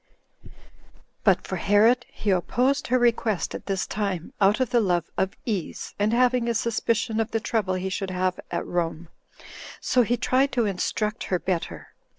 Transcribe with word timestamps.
2. 0.43 0.49
But 1.23 1.45
for 1.45 1.57
Herod, 1.57 2.07
he 2.09 2.31
opposed 2.31 2.87
her 2.87 2.97
request 2.97 3.53
at 3.53 3.67
this 3.67 3.85
time, 3.85 4.33
out 4.41 4.59
of 4.59 4.71
the 4.71 4.79
love 4.79 5.11
of 5.15 5.37
ease, 5.45 5.93
and 5.99 6.11
having 6.11 6.47
a 6.49 6.55
suspicion 6.55 7.19
of 7.19 7.29
the 7.29 7.39
trouble 7.39 7.75
he 7.75 7.89
should 7.89 8.09
have 8.09 8.39
at 8.49 8.65
Rome; 8.65 9.09
so 9.79 10.01
he 10.01 10.17
tried 10.17 10.51
to 10.53 10.65
instruct 10.65 11.25
her 11.25 11.37
better. 11.37 11.89